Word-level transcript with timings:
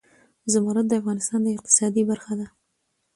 زمرد 0.51 0.85
د 0.89 0.93
افغانستان 1.01 1.39
د 1.43 1.47
اقتصاد 1.57 1.93
برخه 2.09 2.33
ده. 2.39 2.47